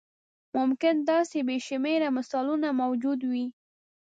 ممکن 0.55 0.95
داسې 1.11 1.37
بې 1.47 1.57
شمېره 1.67 2.09
مثالونه 2.17 2.67
موجود 2.81 3.19
وي. 3.31 3.45